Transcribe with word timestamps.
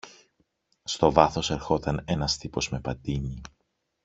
Στο 0.83 1.11
βάθος 1.11 1.49
ερχόταν 1.51 2.03
ένας 2.05 2.37
τύπος 2.37 2.69
με 2.69 2.81
πατίνι 2.81 3.41